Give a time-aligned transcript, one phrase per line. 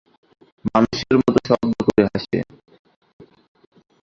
[0.65, 2.37] মানুষের মতো শব্দ করে হাসে।